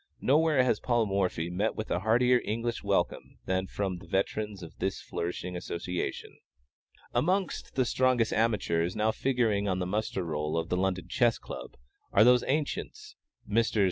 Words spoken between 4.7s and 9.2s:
this flourishing association. Amongst the strongest amateurs now